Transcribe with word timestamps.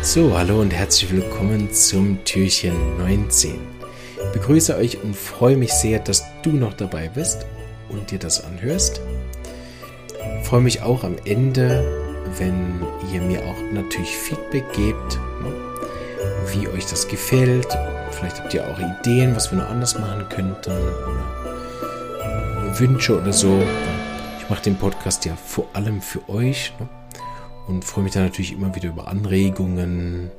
So, 0.00 0.38
hallo 0.38 0.60
und 0.60 0.72
herzlich 0.72 1.12
willkommen 1.12 1.72
zum 1.72 2.24
Türchen 2.24 2.96
19. 2.98 3.58
Ich 4.16 4.32
begrüße 4.32 4.76
euch 4.76 5.02
und 5.02 5.14
freue 5.14 5.56
mich 5.56 5.72
sehr, 5.72 5.98
dass 5.98 6.24
du 6.42 6.50
noch 6.50 6.74
dabei 6.74 7.08
bist 7.08 7.44
und 7.88 8.10
dir 8.10 8.18
das 8.18 8.44
anhörst. 8.44 9.00
Ich 10.40 10.46
freue 10.46 10.60
mich 10.60 10.82
auch 10.82 11.02
am 11.02 11.16
Ende, 11.24 11.84
wenn 12.38 12.80
ihr 13.12 13.20
mir 13.20 13.44
auch 13.44 13.56
natürlich 13.72 14.16
Feedback 14.16 14.72
gebt, 14.72 15.18
ne, 15.42 15.52
wie 16.52 16.68
euch 16.68 16.86
das 16.86 17.08
gefällt. 17.08 17.66
Vielleicht 18.12 18.40
habt 18.40 18.54
ihr 18.54 18.66
auch 18.66 18.78
Ideen, 18.78 19.34
was 19.34 19.50
wir 19.50 19.58
noch 19.58 19.68
anders 19.68 19.98
machen 19.98 20.28
könnten 20.28 20.70
oder 20.70 22.78
Wünsche 22.78 23.20
oder 23.20 23.32
so. 23.32 23.60
Ich 24.38 24.48
mache 24.48 24.62
den 24.62 24.76
Podcast 24.76 25.24
ja 25.24 25.34
vor 25.34 25.66
allem 25.74 26.00
für 26.00 26.26
euch. 26.28 26.72
Ne? 26.78 26.88
Und 27.68 27.84
freue 27.84 28.04
mich 28.04 28.14
dann 28.14 28.24
natürlich 28.24 28.52
immer 28.52 28.74
wieder 28.74 28.88
über 28.88 29.08
Anregungen, 29.08 30.30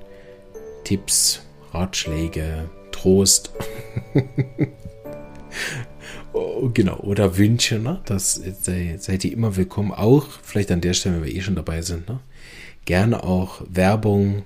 Tipps, 0.83 1.41
Ratschläge, 1.71 2.69
Trost. 2.91 3.51
oh, 6.33 6.69
genau, 6.73 6.97
oder 6.97 7.37
Wünsche, 7.37 7.77
ne? 7.77 8.01
Das 8.05 8.33
sei, 8.33 8.97
seid 8.99 9.23
ihr 9.23 9.31
immer 9.31 9.55
willkommen. 9.55 9.91
Auch, 9.91 10.25
vielleicht 10.41 10.71
an 10.71 10.81
der 10.81 10.93
Stelle, 10.93 11.15
wenn 11.15 11.25
wir 11.25 11.35
eh 11.35 11.41
schon 11.41 11.55
dabei 11.55 11.83
sind, 11.83 12.09
ne? 12.09 12.19
Gerne 12.85 13.23
auch 13.23 13.61
Werbung. 13.69 14.43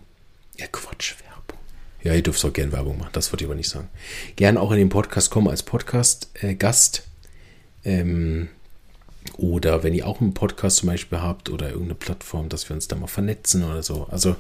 Ja, 0.57 0.67
Quatsch, 0.69 1.15
Werbung. 1.25 1.63
Ja, 2.03 2.13
ihr 2.13 2.21
dürft 2.21 2.43
auch 2.43 2.51
gerne 2.51 2.73
Werbung 2.73 2.97
machen, 2.97 3.11
das 3.13 3.31
wollte 3.31 3.45
ich 3.45 3.47
aber 3.49 3.55
nicht 3.55 3.69
sagen. 3.69 3.87
Gerne 4.35 4.59
auch 4.59 4.71
in 4.71 4.77
den 4.77 4.89
Podcast 4.89 5.31
kommen 5.31 5.47
als 5.47 5.63
Podcast-Gast. 5.63 7.03
Äh, 7.83 8.01
ähm, 8.01 8.49
oder 9.37 9.83
wenn 9.83 9.93
ihr 9.93 10.07
auch 10.07 10.21
einen 10.21 10.33
Podcast 10.33 10.77
zum 10.77 10.87
Beispiel 10.87 11.19
habt 11.19 11.49
oder 11.49 11.67
irgendeine 11.69 11.95
Plattform, 11.95 12.49
dass 12.49 12.69
wir 12.69 12.75
uns 12.75 12.87
da 12.87 12.95
mal 12.95 13.07
vernetzen 13.07 13.63
oder 13.63 13.83
so. 13.83 14.07
Also 14.09 14.35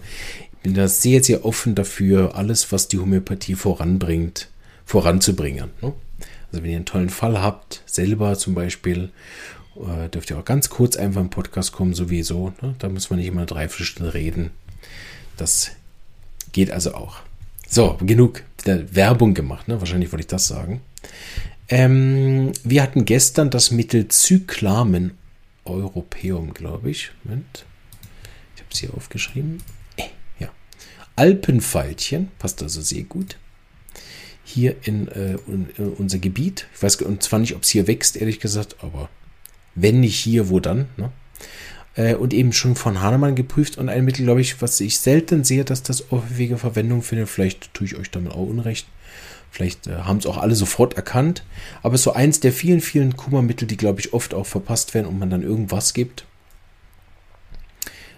ich 0.51 0.59
bin 0.59 0.73
da 0.73 0.87
sehr, 0.87 1.23
sehr 1.23 1.45
offen 1.45 1.75
dafür, 1.75 2.35
alles, 2.35 2.71
was 2.71 2.87
die 2.87 2.99
Homöopathie 2.99 3.55
voranbringt, 3.55 4.49
voranzubringen. 4.85 5.71
Ne? 5.81 5.93
Also 6.51 6.63
wenn 6.63 6.69
ihr 6.69 6.77
einen 6.77 6.85
tollen 6.85 7.09
Fall 7.09 7.41
habt, 7.41 7.81
selber 7.85 8.37
zum 8.37 8.53
Beispiel, 8.53 9.09
äh, 9.75 10.09
dürft 10.09 10.29
ihr 10.29 10.37
auch 10.37 10.45
ganz 10.45 10.69
kurz 10.69 10.95
einfach 10.95 11.21
im 11.21 11.29
Podcast 11.29 11.71
kommen, 11.71 11.93
sowieso. 11.93 12.53
Ne? 12.61 12.75
Da 12.79 12.89
muss 12.89 13.09
man 13.09 13.19
nicht 13.19 13.27
immer 13.27 13.45
drei 13.45 13.67
Stunden 13.67 14.11
reden. 14.11 14.51
Das 15.37 15.71
geht 16.51 16.71
also 16.71 16.93
auch. 16.93 17.17
So, 17.67 17.97
genug 18.01 18.43
Werbung 18.65 19.33
gemacht. 19.33 19.67
Ne? 19.67 19.79
Wahrscheinlich 19.79 20.11
wollte 20.11 20.21
ich 20.21 20.27
das 20.27 20.47
sagen. 20.47 20.81
Ähm, 21.73 22.51
wir 22.63 22.83
hatten 22.83 23.03
gestern 23.03 23.49
das 23.49 23.71
Mittel 23.71 24.07
Zyklamen 24.07 25.17
Europäum, 25.65 26.53
glaube 26.53 26.91
ich. 26.91 27.09
Moment. 27.23 27.65
Ich 28.55 28.61
habe 28.61 28.71
es 28.71 28.79
hier 28.79 28.93
aufgeschrieben. 28.93 29.57
Äh, 29.97 30.03
ja. 30.37 30.49
Alpenfeilchen, 31.15 32.29
passt 32.37 32.61
also 32.61 32.79
sehr 32.79 33.01
gut. 33.01 33.37
Hier 34.43 34.75
in, 34.83 35.07
äh, 35.07 35.39
in 35.47 35.67
unser 35.97 36.19
Gebiet. 36.19 36.67
Ich 36.75 36.83
weiß 36.83 36.97
und 36.97 37.23
zwar 37.23 37.39
nicht, 37.39 37.55
ob 37.55 37.63
es 37.63 37.69
hier 37.69 37.87
wächst, 37.87 38.17
ehrlich 38.17 38.39
gesagt, 38.39 38.75
aber 38.83 39.09
wenn 39.73 39.99
nicht 39.99 40.19
hier, 40.19 40.49
wo 40.49 40.59
dann? 40.59 40.89
Ne? 40.95 41.11
Äh, 41.95 42.13
und 42.13 42.35
eben 42.35 42.53
schon 42.53 42.75
von 42.75 43.01
Hahnemann 43.01 43.33
geprüft 43.33 43.79
und 43.79 43.89
ein 43.89 44.05
Mittel, 44.05 44.25
glaube 44.25 44.41
ich, 44.41 44.61
was 44.61 44.79
ich 44.79 44.99
selten 44.99 45.43
sehe, 45.43 45.65
dass 45.65 45.81
das 45.81 46.11
häufige 46.11 46.59
Verwendung 46.59 47.01
findet. 47.01 47.29
Vielleicht 47.29 47.73
tue 47.73 47.87
ich 47.87 47.95
euch 47.95 48.11
damit 48.11 48.33
auch 48.33 48.45
Unrecht. 48.45 48.85
Vielleicht 49.53 49.85
äh, 49.85 49.97
haben 49.97 50.17
es 50.17 50.25
auch 50.25 50.37
alle 50.37 50.55
sofort 50.55 50.95
erkannt. 50.95 51.43
Aber 51.83 51.93
es 51.93 52.01
ist 52.01 52.05
so 52.05 52.13
eins 52.13 52.39
der 52.39 52.51
vielen, 52.51 52.81
vielen 52.81 53.15
Kummermittel, 53.15 53.67
die, 53.67 53.77
glaube 53.77 53.99
ich, 53.99 54.11
oft 54.11 54.33
auch 54.33 54.47
verpasst 54.47 54.95
werden 54.95 55.05
und 55.05 55.19
man 55.19 55.29
dann 55.29 55.43
irgendwas 55.43 55.93
gibt. 55.93 56.25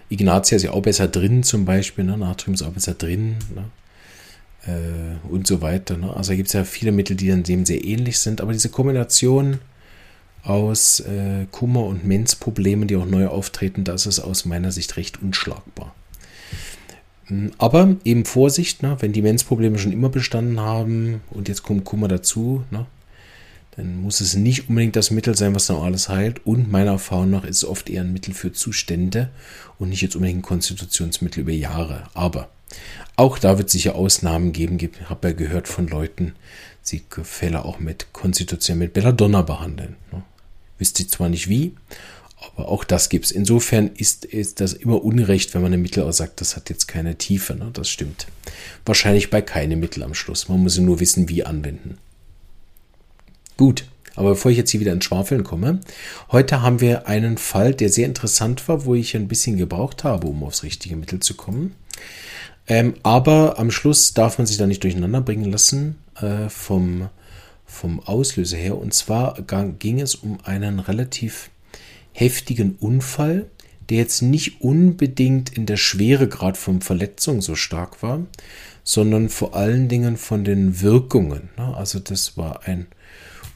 Ignatia 0.08 0.56
ist 0.56 0.62
ja 0.62 0.70
auch 0.70 0.80
besser 0.80 1.08
drin, 1.08 1.42
zum 1.42 1.66
Beispiel. 1.66 2.04
Ne? 2.04 2.16
Natrium 2.16 2.54
ist 2.54 2.62
auch 2.62 2.72
besser 2.72 2.94
drin. 2.94 3.36
Ne? 3.54 3.64
Äh, 4.66 5.28
und 5.28 5.46
so 5.46 5.60
weiter. 5.60 5.98
Ne? 5.98 6.16
Also 6.16 6.34
gibt 6.34 6.46
es 6.46 6.54
ja 6.54 6.64
viele 6.64 6.90
Mittel, 6.90 7.16
die 7.16 7.28
dann 7.28 7.42
dem 7.42 7.66
sehr 7.66 7.84
ähnlich 7.84 8.18
sind. 8.18 8.40
Aber 8.40 8.54
diese 8.54 8.70
Kombination 8.70 9.58
aus 10.42 11.00
äh, 11.00 11.44
Kummer- 11.50 11.84
und 11.84 12.06
Menzproblemen, 12.06 12.88
die 12.88 12.96
auch 12.96 13.04
neu 13.04 13.26
auftreten, 13.26 13.84
das 13.84 14.06
ist 14.06 14.20
aus 14.20 14.46
meiner 14.46 14.72
Sicht 14.72 14.96
recht 14.96 15.20
unschlagbar. 15.20 15.94
Hm, 17.26 17.52
aber 17.58 17.96
eben 18.04 18.24
Vorsicht, 18.24 18.82
ne, 18.82 18.96
wenn 19.00 19.12
die 19.12 19.22
Menzprobleme 19.22 19.78
schon 19.78 19.92
immer 19.92 20.08
bestanden 20.08 20.60
haben 20.60 21.20
und 21.30 21.48
jetzt 21.48 21.62
kommt 21.62 21.84
Kummer 21.84 22.08
dazu, 22.08 22.64
ne, 22.70 22.86
dann 23.76 24.00
muss 24.00 24.20
es 24.20 24.34
nicht 24.34 24.68
unbedingt 24.68 24.96
das 24.96 25.10
Mittel 25.10 25.36
sein, 25.36 25.54
was 25.54 25.66
dann 25.66 25.76
alles 25.76 26.08
heilt. 26.08 26.46
Und 26.46 26.70
meiner 26.70 26.92
Erfahrung 26.92 27.30
nach 27.30 27.44
ist 27.44 27.58
es 27.58 27.64
oft 27.68 27.90
eher 27.90 28.02
ein 28.02 28.12
Mittel 28.12 28.32
für 28.32 28.52
Zustände 28.52 29.28
und 29.78 29.90
nicht 29.90 30.00
jetzt 30.00 30.16
unbedingt 30.16 30.38
ein 30.38 30.42
Konstitutionsmittel 30.42 31.42
über 31.42 31.52
Jahre. 31.52 32.04
Aber 32.14 32.48
auch 33.16 33.38
da 33.38 33.58
wird 33.58 33.68
es 33.68 33.72
sicher 33.72 33.94
Ausnahmen 33.94 34.52
geben. 34.52 34.78
Ich 34.80 35.10
habe 35.10 35.28
ja 35.28 35.34
gehört 35.34 35.68
von 35.68 35.88
Leuten, 35.88 36.32
sie 36.80 37.02
Fälle 37.22 37.64
auch 37.66 37.78
mit 37.78 38.12
Konstitution 38.14 38.78
mit 38.78 38.94
Belladonna 38.94 39.42
behandeln. 39.42 39.96
Ne. 40.10 40.22
Wisst 40.78 40.98
ihr 41.00 41.08
zwar 41.08 41.28
nicht 41.28 41.48
wie, 41.48 41.74
aber 42.38 42.68
auch 42.68 42.84
das 42.84 43.08
gibt 43.08 43.26
es. 43.26 43.30
Insofern 43.30 43.88
ist, 43.88 44.24
ist 44.24 44.60
das 44.60 44.72
immer 44.74 45.02
Unrecht, 45.02 45.54
wenn 45.54 45.62
man 45.62 45.72
ein 45.72 45.82
Mittel 45.82 46.10
sagt, 46.12 46.40
das 46.40 46.54
hat 46.56 46.68
jetzt 46.68 46.86
keine 46.86 47.16
Tiefe. 47.16 47.54
Ne? 47.54 47.70
Das 47.72 47.88
stimmt. 47.88 48.26
Wahrscheinlich 48.84 49.30
bei 49.30 49.40
keinem 49.40 49.80
Mittel 49.80 50.02
am 50.02 50.14
Schluss. 50.14 50.48
Man 50.48 50.62
muss 50.62 50.78
nur 50.78 51.00
wissen, 51.00 51.28
wie 51.28 51.44
anwenden. 51.44 51.98
Gut, 53.56 53.86
aber 54.16 54.30
bevor 54.30 54.50
ich 54.50 54.58
jetzt 54.58 54.70
hier 54.70 54.80
wieder 54.80 54.92
ins 54.92 55.04
Schwafeln 55.04 55.44
komme, 55.44 55.80
heute 56.30 56.60
haben 56.60 56.80
wir 56.80 57.06
einen 57.06 57.38
Fall, 57.38 57.74
der 57.74 57.88
sehr 57.88 58.06
interessant 58.06 58.68
war, 58.68 58.84
wo 58.84 58.94
ich 58.94 59.16
ein 59.16 59.28
bisschen 59.28 59.56
gebraucht 59.56 60.04
habe, 60.04 60.26
um 60.26 60.42
aufs 60.42 60.62
richtige 60.62 60.96
Mittel 60.96 61.20
zu 61.20 61.34
kommen. 61.34 61.74
Ähm, 62.66 62.94
aber 63.02 63.58
am 63.58 63.70
Schluss 63.70 64.12
darf 64.12 64.38
man 64.38 64.46
sich 64.46 64.58
da 64.58 64.66
nicht 64.66 64.82
durcheinander 64.82 65.20
bringen 65.20 65.50
lassen 65.50 65.96
äh, 66.20 66.48
vom, 66.48 67.08
vom 67.64 68.00
Auslöser 68.00 68.56
her. 68.56 68.76
Und 68.76 68.92
zwar 68.92 69.40
ging 69.78 70.00
es 70.00 70.14
um 70.14 70.38
einen 70.44 70.80
relativ 70.80 71.50
heftigen 72.16 72.76
Unfall, 72.80 73.46
der 73.90 73.98
jetzt 73.98 74.22
nicht 74.22 74.62
unbedingt 74.62 75.56
in 75.56 75.66
der 75.66 75.76
Schweregrad 75.76 76.56
von 76.56 76.80
Verletzung 76.80 77.42
so 77.42 77.54
stark 77.54 78.02
war, 78.02 78.22
sondern 78.84 79.28
vor 79.28 79.54
allen 79.54 79.88
Dingen 79.88 80.16
von 80.16 80.42
den 80.42 80.80
Wirkungen. 80.80 81.50
Ne? 81.58 81.76
Also 81.76 81.98
das 81.98 82.38
war 82.38 82.66
ein 82.66 82.86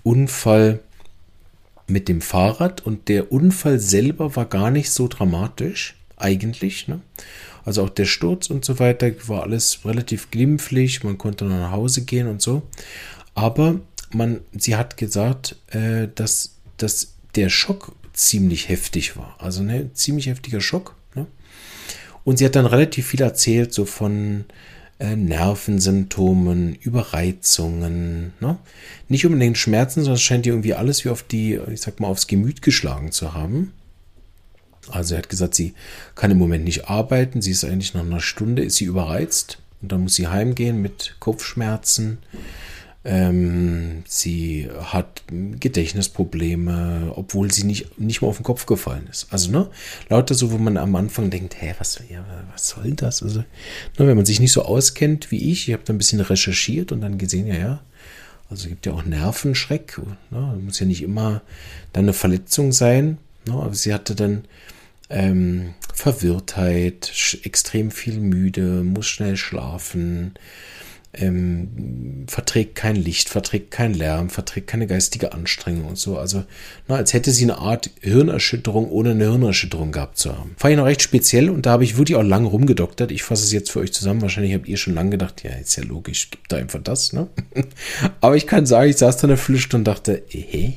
Unfall 0.02 0.80
mit 1.86 2.08
dem 2.08 2.20
Fahrrad 2.20 2.86
und 2.86 3.08
der 3.08 3.32
Unfall 3.32 3.80
selber 3.80 4.36
war 4.36 4.44
gar 4.44 4.70
nicht 4.70 4.90
so 4.90 5.08
dramatisch 5.08 5.96
eigentlich. 6.16 6.86
Ne? 6.86 7.00
Also 7.64 7.84
auch 7.84 7.90
der 7.90 8.04
Sturz 8.04 8.50
und 8.50 8.64
so 8.64 8.78
weiter 8.78 9.10
war 9.26 9.42
alles 9.42 9.84
relativ 9.86 10.30
glimpflich, 10.30 11.02
man 11.02 11.16
konnte 11.16 11.46
nach 11.46 11.72
Hause 11.72 12.04
gehen 12.04 12.28
und 12.28 12.42
so. 12.42 12.62
Aber 13.34 13.80
man, 14.12 14.40
sie 14.52 14.76
hat 14.76 14.98
gesagt, 14.98 15.56
äh, 15.68 16.08
dass, 16.14 16.56
dass 16.76 17.14
der 17.34 17.48
Schock 17.48 17.94
ziemlich 18.20 18.68
heftig 18.68 19.16
war. 19.16 19.36
Also 19.38 19.62
ne, 19.62 19.92
ziemlich 19.94 20.26
heftiger 20.26 20.60
Schock. 20.60 20.94
Ne? 21.14 21.26
Und 22.24 22.38
sie 22.38 22.44
hat 22.44 22.54
dann 22.54 22.66
relativ 22.66 23.06
viel 23.06 23.22
erzählt, 23.22 23.72
so 23.72 23.84
von 23.84 24.44
äh, 24.98 25.16
Nervensymptomen, 25.16 26.74
Überreizungen. 26.74 28.34
Ne? 28.40 28.58
Nicht 29.08 29.24
unbedingt 29.24 29.56
Schmerzen, 29.56 30.00
sondern 30.00 30.16
es 30.16 30.22
scheint 30.22 30.46
ihr 30.46 30.52
irgendwie 30.52 30.74
alles 30.74 31.04
wie 31.04 31.08
auf 31.08 31.22
die, 31.22 31.58
ich 31.72 31.80
sag 31.80 31.98
mal, 31.98 32.08
aufs 32.08 32.26
Gemüt 32.26 32.60
geschlagen 32.62 33.10
zu 33.10 33.32
haben. 33.32 33.72
Also 34.88 35.14
er 35.14 35.18
hat 35.18 35.28
gesagt, 35.28 35.54
sie 35.54 35.74
kann 36.14 36.30
im 36.30 36.38
Moment 36.38 36.64
nicht 36.64 36.88
arbeiten. 36.88 37.40
Sie 37.40 37.50
ist 37.50 37.64
eigentlich 37.64 37.94
nach 37.94 38.02
einer 38.02 38.20
Stunde, 38.20 38.62
ist 38.62 38.76
sie 38.76 38.84
überreizt. 38.84 39.58
Und 39.80 39.92
dann 39.92 40.02
muss 40.02 40.14
sie 40.14 40.28
heimgehen 40.28 40.82
mit 40.82 41.16
Kopfschmerzen. 41.20 42.18
Ähm, 43.02 44.02
sie 44.06 44.68
hat 44.78 45.22
Gedächtnisprobleme, 45.28 47.12
obwohl 47.16 47.50
sie 47.50 47.64
nicht, 47.64 47.98
nicht 47.98 48.20
mal 48.20 48.28
auf 48.28 48.36
den 48.36 48.44
Kopf 48.44 48.66
gefallen 48.66 49.06
ist. 49.10 49.28
Also, 49.30 49.50
ne, 49.50 49.70
lauter 50.10 50.34
so, 50.34 50.52
wo 50.52 50.58
man 50.58 50.76
am 50.76 50.94
Anfang 50.94 51.30
denkt, 51.30 51.60
hä, 51.60 51.74
was, 51.78 51.98
ja, 52.10 52.24
was 52.52 52.68
soll 52.68 52.92
das? 52.92 53.22
Also, 53.22 53.40
ne, 53.40 53.46
wenn 53.96 54.16
man 54.16 54.26
sich 54.26 54.38
nicht 54.38 54.52
so 54.52 54.64
auskennt 54.64 55.30
wie 55.30 55.50
ich, 55.50 55.68
ich 55.68 55.72
habe 55.72 55.84
da 55.84 55.94
ein 55.94 55.98
bisschen 55.98 56.20
recherchiert 56.20 56.92
und 56.92 57.00
dann 57.00 57.16
gesehen, 57.16 57.46
ja, 57.46 57.54
ja, 57.54 57.80
also 58.50 58.68
gibt 58.68 58.84
ja 58.84 58.92
auch 58.92 59.04
Nervenschreck, 59.04 59.98
ne, 60.30 60.58
muss 60.62 60.80
ja 60.80 60.86
nicht 60.86 61.02
immer 61.02 61.40
dann 61.94 62.04
eine 62.04 62.12
Verletzung 62.12 62.70
sein, 62.70 63.16
ne, 63.46 63.54
aber 63.54 63.74
sie 63.74 63.94
hatte 63.94 64.14
dann 64.14 64.44
ähm, 65.08 65.74
Verwirrtheit, 65.94 67.12
extrem 67.44 67.90
viel 67.90 68.20
müde, 68.20 68.82
muss 68.84 69.06
schnell 69.06 69.36
schlafen, 69.38 70.34
ähm, 71.12 72.26
verträgt 72.28 72.76
kein 72.76 72.94
Licht, 72.94 73.28
verträgt 73.28 73.72
kein 73.72 73.94
Lärm, 73.94 74.30
verträgt 74.30 74.68
keine 74.68 74.86
geistige 74.86 75.32
Anstrengung 75.32 75.86
und 75.86 75.98
so. 75.98 76.16
Also, 76.18 76.44
na, 76.86 76.96
als 76.96 77.12
hätte 77.12 77.32
sie 77.32 77.44
eine 77.44 77.58
Art 77.58 77.90
Hirnerschütterung 78.00 78.88
ohne 78.88 79.10
eine 79.10 79.28
Hirnerschütterung 79.28 79.90
gehabt 79.90 80.18
zu 80.18 80.36
haben. 80.36 80.54
Fand 80.56 80.72
ich 80.72 80.78
noch 80.78 80.86
recht 80.86 81.02
speziell 81.02 81.50
und 81.50 81.66
da 81.66 81.72
habe 81.72 81.84
ich 81.84 81.96
wirklich 81.96 82.16
auch 82.16 82.22
lang 82.22 82.46
rumgedoktert. 82.46 83.10
Ich 83.10 83.24
fasse 83.24 83.44
es 83.44 83.52
jetzt 83.52 83.72
für 83.72 83.80
euch 83.80 83.92
zusammen. 83.92 84.22
Wahrscheinlich 84.22 84.54
habt 84.54 84.68
ihr 84.68 84.76
schon 84.76 84.94
lange 84.94 85.10
gedacht, 85.10 85.42
ja, 85.42 85.50
ist 85.50 85.76
ja 85.76 85.82
logisch, 85.82 86.30
gibt 86.30 86.52
da 86.52 86.56
einfach 86.56 86.80
das, 86.82 87.12
ne? 87.12 87.26
Aber 88.20 88.36
ich 88.36 88.46
kann 88.46 88.66
sagen, 88.66 88.90
ich 88.90 88.98
saß 88.98 89.16
da 89.16 89.26
eine 89.26 89.36
Viertelstunde 89.36 89.90
und 89.90 89.96
dachte, 89.96 90.22
eh, 90.30 90.74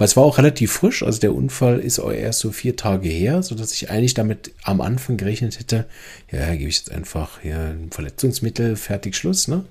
Weil 0.00 0.06
es 0.06 0.16
war 0.16 0.24
auch 0.24 0.38
relativ 0.38 0.72
frisch, 0.72 1.02
also 1.02 1.20
der 1.20 1.34
Unfall 1.34 1.78
ist 1.78 1.98
auch 1.98 2.10
erst 2.10 2.38
so 2.38 2.52
vier 2.52 2.74
Tage 2.74 3.10
her, 3.10 3.42
sodass 3.42 3.74
ich 3.74 3.90
eigentlich 3.90 4.14
damit 4.14 4.50
am 4.62 4.80
Anfang 4.80 5.18
gerechnet 5.18 5.58
hätte, 5.58 5.84
ja, 6.32 6.54
gebe 6.54 6.70
ich 6.70 6.78
jetzt 6.78 6.90
einfach 6.90 7.44
ja, 7.44 7.66
ein 7.66 7.90
Verletzungsmittel, 7.90 8.76
fertig, 8.76 9.14
Schluss, 9.14 9.46
ne? 9.46 9.66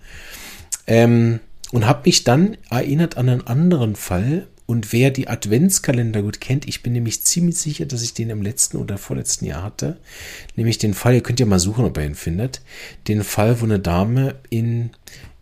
Ähm, 0.86 1.40
und 1.72 1.88
habe 1.88 2.04
mich 2.06 2.26
dann 2.26 2.58
erinnert 2.70 3.18
an 3.18 3.28
einen 3.28 3.48
anderen 3.48 3.96
Fall. 3.96 4.46
Und 4.68 4.94
wer 4.94 5.10
die 5.10 5.28
Adventskalender 5.28 6.22
gut 6.22 6.40
kennt, 6.40 6.68
ich 6.68 6.84
bin 6.84 6.94
nämlich 6.94 7.24
ziemlich 7.24 7.58
sicher, 7.58 7.88
dass 7.88 8.04
ich 8.04 8.14
den 8.14 8.30
im 8.30 8.44
letzten 8.44 8.78
oder 8.78 9.00
vorletzten 9.00 9.46
Jahr 9.46 9.64
hatte. 9.64 9.98
Nämlich 10.56 10.78
den 10.78 10.94
Fall, 10.94 11.16
ihr 11.16 11.24
könnt 11.24 11.40
ja 11.40 11.48
mal 11.48 11.58
suchen, 11.58 11.86
ob 11.86 11.98
ihr 11.98 12.06
ihn 12.06 12.14
findet. 12.14 12.62
Den 13.08 13.24
Fall, 13.24 13.62
wo 13.62 13.66
eine 13.66 13.80
Dame 13.80 14.36
in, 14.52 14.92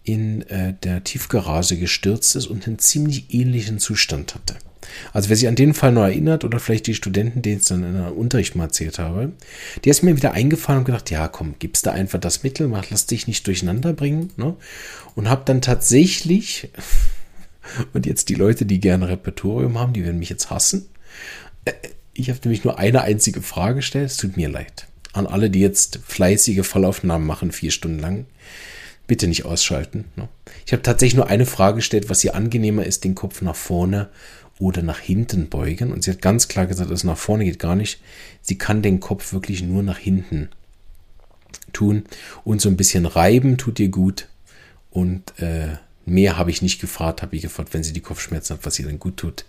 in 0.06 0.44
äh, 0.44 0.76
der 0.82 1.04
Tiefgarage 1.04 1.76
gestürzt 1.76 2.38
ist 2.38 2.48
und 2.48 2.68
einen 2.68 2.80
ziemlich 2.80 3.34
ähnlichen 3.34 3.80
Zustand 3.80 4.34
hatte. 4.34 4.56
Also 5.14 5.30
wer 5.30 5.36
sich 5.36 5.48
an 5.48 5.56
den 5.56 5.74
Fall 5.74 5.92
noch 5.92 6.04
erinnert 6.04 6.44
oder 6.44 6.60
vielleicht 6.60 6.88
die 6.88 6.96
Studenten, 6.96 7.42
denen 7.42 7.60
ich 7.60 7.66
dann 7.66 7.84
in 7.84 7.94
der 7.94 8.16
Unterricht 8.16 8.56
mal 8.56 8.66
erzählt 8.66 9.00
habe, 9.00 9.32
die 9.84 9.90
ist 9.90 10.04
mir 10.04 10.16
wieder 10.16 10.34
eingefallen 10.34 10.80
und 10.80 10.86
gedacht, 10.86 11.10
ja 11.12 11.28
komm, 11.28 11.56
gibst 11.60 11.86
da 11.86 11.92
einfach 11.92 12.20
das 12.20 12.44
Mittel, 12.44 12.68
mach, 12.68 12.90
lass 12.90 13.06
dich 13.06 13.28
nicht 13.28 13.46
durcheinander 13.48 13.94
bringen. 13.94 14.32
Ne? 14.38 14.56
Und 15.16 15.30
habe 15.30 15.44
dann 15.46 15.62
tatsächlich, 15.62 16.70
und 17.94 18.06
jetzt 18.06 18.30
die 18.30 18.36
Leute, 18.36 18.66
die 18.66 18.80
gerne 18.80 19.10
Repertorium 19.10 19.78
haben, 19.80 19.94
die 19.94 20.04
werden 20.04 20.20
mich 20.20 20.30
jetzt 20.30 20.50
hassen. 20.50 20.88
Äh, 21.66 21.74
ich 22.14 22.30
habe 22.30 22.40
nämlich 22.44 22.64
nur 22.64 22.80
eine 22.80 23.02
einzige 23.02 23.42
Frage 23.42 23.76
gestellt, 23.76 24.08
es 24.08 24.18
tut 24.18 24.38
mir 24.38 24.50
leid. 24.50 24.88
An 25.14 25.28
alle, 25.28 25.50
die 25.50 25.60
jetzt 25.60 26.00
fleißige 26.06 26.66
Fallaufnahmen 26.66 27.28
machen, 27.28 27.52
vier 27.52 27.72
Stunden 27.72 28.00
lang, 28.00 28.26
bitte 29.08 29.28
nicht 29.28 29.46
ausschalten. 29.46 30.06
Ne? 30.16 30.28
Ich 30.66 30.74
habe 30.74 30.84
tatsächlich 30.84 31.16
nur 31.16 31.28
eine 31.28 31.46
Frage 31.46 31.78
gestellt, 31.78 32.10
was 32.10 32.22
hier 32.22 32.36
angenehmer 32.36 32.86
ist, 32.86 33.04
den 33.04 33.16
Kopf 33.16 33.42
nach 33.42 33.56
vorne 33.56 34.10
oder 34.60 34.82
nach 34.82 35.00
hinten 35.00 35.50
beugen. 35.50 35.92
Und 35.92 36.04
sie 36.04 36.12
hat 36.12 36.22
ganz 36.22 36.48
klar 36.48 36.66
gesagt, 36.66 36.92
dass 36.92 37.04
nach 37.04 37.18
vorne 37.18 37.46
geht 37.46 37.60
gar 37.60 37.76
nicht. 37.76 38.02
Sie 38.42 38.58
kann 38.58 38.82
den 38.82 39.00
Kopf 39.00 39.34
wirklich 39.34 39.62
nur 39.64 39.84
nach 39.84 39.98
hinten 39.98 40.50
tun. 41.74 42.06
Und 42.44 42.62
so 42.62 42.70
ein 42.70 42.78
bisschen 42.78 43.06
reiben 43.06 43.58
tut 43.58 43.80
ihr 43.80 43.90
gut. 43.90 44.28
Und 44.90 45.40
äh, 45.40 45.78
mehr 46.06 46.38
habe 46.38 46.50
ich 46.50 46.62
nicht 46.62 46.82
gefragt, 46.82 47.22
habe 47.22 47.36
ich 47.36 47.42
gefragt, 47.42 47.74
wenn 47.74 47.84
sie 47.84 47.94
die 47.94 48.02
Kopfschmerzen 48.02 48.56
hat, 48.56 48.66
was 48.66 48.80
ihr 48.80 48.86
dann 48.86 49.00
gut 49.00 49.18
tut. 49.18 49.46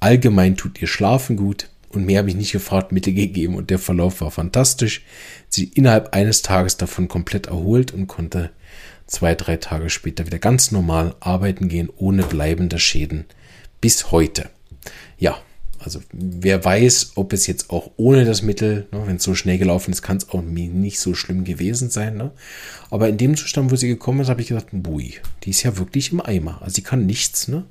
Allgemein 0.00 0.56
tut 0.56 0.80
ihr 0.80 0.88
Schlafen 0.88 1.36
gut. 1.36 1.68
Und 1.88 2.06
mehr 2.06 2.20
habe 2.20 2.30
ich 2.30 2.36
nicht 2.36 2.52
gefragt, 2.52 2.90
Mittel 2.90 3.12
gegeben 3.12 3.54
und 3.54 3.68
der 3.68 3.78
Verlauf 3.78 4.22
war 4.22 4.30
fantastisch. 4.30 5.04
Sie 5.50 5.64
innerhalb 5.64 6.14
eines 6.14 6.40
Tages 6.40 6.78
davon 6.78 7.06
komplett 7.06 7.48
erholt 7.48 7.92
und 7.92 8.06
konnte 8.06 8.50
zwei, 9.06 9.34
drei 9.34 9.58
Tage 9.58 9.90
später 9.90 10.24
wieder 10.24 10.38
ganz 10.38 10.70
normal 10.70 11.14
arbeiten 11.20 11.68
gehen, 11.68 11.90
ohne 11.94 12.22
bleibende 12.22 12.78
Schäden 12.78 13.26
bis 13.82 14.10
heute. 14.10 14.48
Ja, 15.18 15.36
also 15.84 16.00
wer 16.12 16.64
weiß, 16.64 17.12
ob 17.16 17.32
es 17.32 17.46
jetzt 17.46 17.70
auch 17.70 17.90
ohne 17.96 18.24
das 18.24 18.42
Mittel, 18.42 18.86
ne, 18.92 19.02
wenn 19.06 19.16
es 19.16 19.24
so 19.24 19.34
schnell 19.34 19.58
gelaufen 19.58 19.92
ist, 19.92 20.00
kann 20.00 20.16
es 20.16 20.28
auch 20.30 20.40
nicht 20.40 21.00
so 21.00 21.14
schlimm 21.14 21.44
gewesen 21.44 21.90
sein. 21.90 22.16
Ne? 22.16 22.30
Aber 22.90 23.08
in 23.08 23.18
dem 23.18 23.36
Zustand, 23.36 23.70
wo 23.70 23.76
sie 23.76 23.88
gekommen 23.88 24.20
ist, 24.20 24.28
habe 24.28 24.40
ich 24.40 24.48
gesagt, 24.48 24.68
bui, 24.72 25.16
die 25.42 25.50
ist 25.50 25.62
ja 25.64 25.76
wirklich 25.76 26.12
im 26.12 26.20
Eimer. 26.20 26.62
Also 26.62 26.76
sie 26.76 26.82
kann 26.82 27.04
nichts. 27.04 27.48
Ne? 27.48 27.64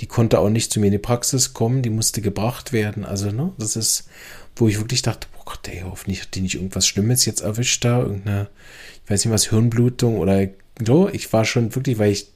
Die 0.00 0.06
konnte 0.06 0.38
auch 0.38 0.48
nicht 0.48 0.72
zu 0.72 0.80
mir 0.80 0.86
in 0.86 0.92
die 0.92 0.98
Praxis 0.98 1.52
kommen, 1.52 1.82
die 1.82 1.90
musste 1.90 2.22
gebracht 2.22 2.72
werden. 2.72 3.04
Also 3.04 3.30
ne, 3.30 3.52
das 3.58 3.76
ist, 3.76 4.08
wo 4.56 4.68
ich 4.68 4.78
wirklich 4.78 5.02
dachte, 5.02 5.28
oh 5.38 5.42
Gott, 5.44 5.68
ey, 5.68 5.82
hoffentlich 5.84 6.22
hat 6.22 6.34
die 6.34 6.40
nicht 6.40 6.54
irgendwas 6.54 6.86
Schlimmes 6.86 7.24
jetzt 7.26 7.42
erwischt 7.42 7.84
da, 7.84 8.00
irgendeine, 8.00 8.48
ich 9.04 9.10
weiß 9.10 9.24
nicht 9.24 9.34
was, 9.34 9.50
Hirnblutung 9.50 10.18
oder 10.18 10.48
so. 10.84 11.10
Ich 11.10 11.32
war 11.32 11.44
schon 11.44 11.74
wirklich, 11.74 11.98
weil 11.98 12.12
ich 12.12 12.33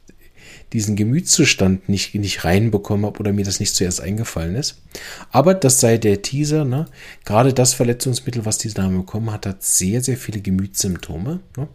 diesen 0.73 0.97
Gemütszustand 0.97 1.88
nicht, 1.88 2.15
nicht 2.15 2.44
reinbekommen 2.44 3.06
habe 3.06 3.20
oder 3.20 3.32
mir 3.32 3.44
das 3.44 3.61
nicht 3.61 3.75
zuerst 3.75 4.00
eingefallen 4.00 4.55
ist. 4.55 4.82
Aber 5.31 5.55
das 5.55 5.81
sei 5.81 5.99
der 5.99 6.23
Teaser, 6.23 6.65
ne? 6.65 6.87
Gerade 7.25 7.55
das 7.55 7.75
Verletzungsmittel, 7.75 8.44
was 8.44 8.59
diese 8.59 8.75
Dame 8.75 8.99
bekommen 8.99 9.32
hat, 9.32 9.47
hat 9.47 9.62
sehr, 9.62 10.03
sehr 10.03 10.17
viele 10.17 10.41
Gemütssymptome. 10.41 11.41
Ne? 11.56 11.69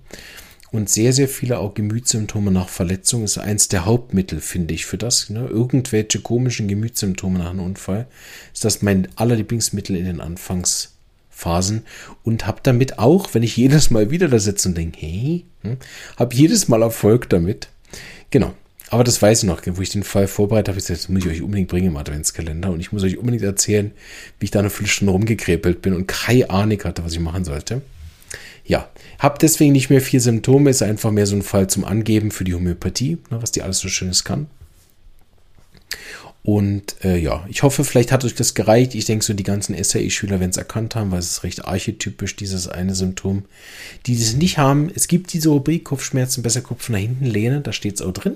Und 0.71 0.89
sehr, 0.89 1.13
sehr 1.13 1.27
viele 1.27 1.59
auch 1.59 1.75
Gemütssymptome 1.75 2.49
nach 2.49 2.67
Verletzung 2.67 3.23
ist 3.23 3.37
eins 3.37 3.67
der 3.67 3.85
Hauptmittel, 3.85 4.41
finde 4.41 4.73
ich, 4.73 4.87
für 4.87 4.97
das. 4.97 5.29
Ne? 5.29 5.45
Irgendwelche 5.45 6.19
komischen 6.19 6.67
Gemütssymptome 6.67 7.37
nach 7.37 7.51
einem 7.51 7.59
Unfall 7.59 8.07
ist 8.53 8.65
das 8.65 8.81
mein 8.81 9.07
allerlieblingsmittel 9.15 9.95
in 9.95 10.05
den 10.05 10.19
Anfangsphasen 10.19 11.83
und 12.23 12.47
habe 12.47 12.61
damit 12.63 12.97
auch, 12.97 13.35
wenn 13.35 13.43
ich 13.43 13.55
jedes 13.55 13.91
Mal 13.91 14.09
wieder 14.09 14.27
da 14.27 14.39
sitze 14.39 14.69
und 14.69 14.75
denke, 14.75 14.99
hey, 14.99 15.45
hm, 15.61 15.77
habe 16.17 16.35
jedes 16.35 16.67
Mal 16.67 16.81
Erfolg 16.81 17.29
damit. 17.29 17.69
Genau. 18.31 18.55
Aber 18.93 19.03
das 19.03 19.19
weiß 19.19 19.41
ich 19.41 19.49
noch, 19.49 19.59
wo 19.65 19.81
ich 19.81 19.89
den 19.89 20.03
Fall 20.03 20.27
vorbereitet 20.27 20.67
habe, 20.67 20.77
ich 20.77 20.85
gesagt, 20.85 21.01
das 21.01 21.09
muss 21.09 21.25
ich 21.25 21.31
euch 21.31 21.41
unbedingt 21.41 21.67
bringen 21.67 21.87
im 21.87 21.97
Adventskalender. 21.97 22.69
Und 22.69 22.79
ich 22.79 22.91
muss 22.91 23.01
euch 23.01 23.17
unbedingt 23.17 23.41
erzählen, 23.41 23.89
wie 24.37 24.45
ich 24.45 24.51
da 24.51 24.59
eine 24.59 24.69
Viertelstunde 24.69 25.11
rumgekrepelt 25.11 25.81
bin 25.81 25.95
und 25.95 26.07
keine 26.07 26.51
Ahnung 26.51 26.77
hatte, 26.83 27.03
was 27.03 27.13
ich 27.13 27.19
machen 27.19 27.43
sollte. 27.43 27.81
Ja, 28.65 28.87
habe 29.17 29.39
deswegen 29.41 29.71
nicht 29.71 29.89
mehr 29.89 29.99
vier 29.99 30.21
Symptome, 30.21 30.69
ist 30.69 30.83
einfach 30.83 31.09
mehr 31.09 31.25
so 31.25 31.35
ein 31.35 31.41
Fall 31.41 31.65
zum 31.65 31.85
Angeben 31.85 32.29
für 32.29 32.43
die 32.43 32.53
Homöopathie, 32.53 33.17
ne, 33.31 33.41
was 33.41 33.51
die 33.51 33.63
alles 33.63 33.79
so 33.79 33.87
Schönes 33.87 34.23
kann. 34.23 34.45
Und 36.43 36.97
äh, 37.05 37.17
ja, 37.17 37.45
ich 37.47 37.63
hoffe, 37.63 37.85
vielleicht 37.85 38.11
hat 38.11 38.25
euch 38.25 38.35
das 38.35 38.53
gereicht. 38.53 38.95
Ich 38.95 39.05
denke, 39.05 39.23
so 39.23 39.33
die 39.33 39.43
ganzen 39.43 39.81
SAE-Schüler 39.81 40.41
werden 40.41 40.49
es 40.49 40.57
erkannt 40.57 40.93
haben, 40.93 41.11
weil 41.11 41.19
es 41.19 41.31
ist 41.31 41.43
recht 41.43 41.65
archetypisch, 41.65 42.35
dieses 42.35 42.67
eine 42.67 42.95
Symptom. 42.95 43.45
Die 44.05 44.17
das 44.17 44.33
nicht 44.33 44.57
haben, 44.57 44.91
es 44.93 45.07
gibt 45.07 45.31
diese 45.31 45.49
Rubrik 45.49 45.85
Kopfschmerzen, 45.85 46.43
besser 46.43 46.61
Kopf 46.61 46.89
nach 46.89 46.99
hinten 46.99 47.25
lehnen, 47.25 47.63
da 47.63 47.71
steht 47.71 47.95
es 47.95 48.01
auch 48.01 48.11
drin. 48.11 48.35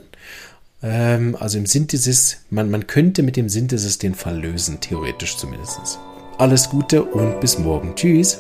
Ähm, 0.81 1.35
also 1.37 1.57
im 1.57 1.65
Synthesis, 1.65 2.37
man, 2.49 2.71
man 2.71 2.87
könnte 2.87 3.23
mit 3.23 3.35
dem 3.35 3.49
Synthesis 3.49 3.97
den 3.97 4.15
Fall 4.15 4.39
lösen, 4.39 4.79
theoretisch 4.79 5.35
zumindest. 5.35 5.99
Alles 6.37 6.69
Gute 6.69 7.03
und 7.03 7.41
bis 7.41 7.59
morgen. 7.59 7.93
Tschüss. 7.95 8.39